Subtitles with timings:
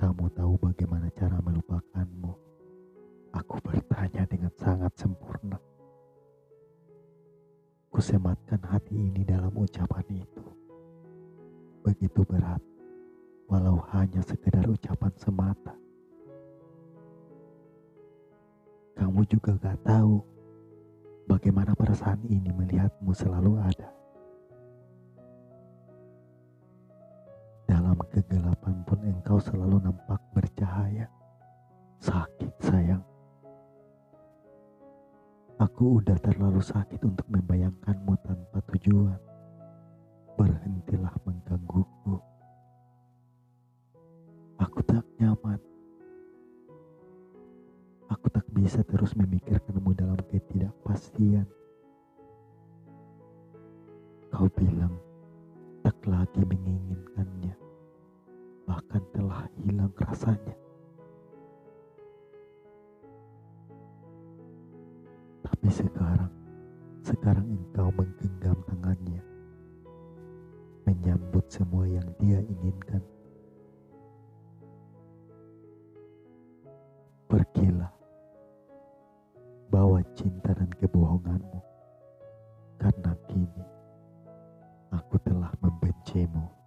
[0.00, 2.32] kamu tahu bagaimana cara melupakanmu?
[3.36, 5.60] Aku bertanya dengan sangat sempurna.
[7.92, 10.44] Kusematkan hati ini dalam ucapan itu.
[11.84, 12.64] Begitu berat,
[13.44, 15.76] walau hanya sekedar ucapan semata.
[18.96, 20.24] Kamu juga gak tahu
[21.28, 23.99] bagaimana perasaan ini melihatmu selalu ada.
[28.08, 31.06] Kegelapan pun engkau selalu nampak bercahaya.
[32.00, 33.04] Sakit sayang.
[35.60, 39.20] Aku udah terlalu sakit untuk membayangkanmu tanpa tujuan.
[40.34, 42.16] Berhentilah menggangguku.
[44.58, 45.60] Aku tak nyaman.
[48.08, 51.46] Aku tak bisa terus memikirkanmu dalam ketidakpastian.
[54.34, 54.96] Kau bilang
[55.80, 57.56] tak lagi menginginkannya,
[58.70, 60.54] bahkan telah hilang rasanya.
[65.42, 66.30] Tapi sekarang,
[67.02, 69.22] sekarang engkau menggenggam tangannya,
[70.86, 73.02] menyambut semua yang dia inginkan.
[77.26, 77.90] Pergilah,
[79.66, 81.58] bawa cinta dan kebohonganmu,
[82.78, 83.66] karena kini
[84.94, 86.59] aku telah membencimu.